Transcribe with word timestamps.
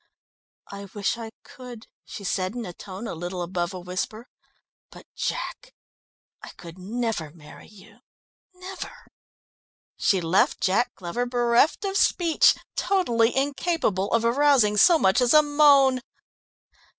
"I 0.71 0.85
wish 0.95 1.15
I 1.15 1.29
could," 1.43 1.85
she 2.05 2.23
said 2.23 2.55
in 2.55 2.65
a 2.65 2.73
tone 2.73 3.05
a 3.07 3.13
little 3.13 3.43
above 3.43 3.71
a 3.71 3.79
whisper, 3.79 4.25
"but, 4.89 5.05
Jack, 5.15 5.75
I 6.41 6.49
could 6.57 6.79
never 6.79 7.29
marry 7.29 7.67
you, 7.67 7.99
never!" 8.51 9.05
She 9.97 10.19
left 10.19 10.59
Jack 10.59 10.95
Glover 10.95 11.27
bereft 11.27 11.85
of 11.85 11.97
speech, 11.97 12.55
totally 12.75 13.37
incapable 13.37 14.11
of 14.11 14.25
arousing 14.25 14.75
so 14.75 14.97
much 14.97 15.21
as 15.21 15.35
a 15.35 15.43
moan. 15.43 15.99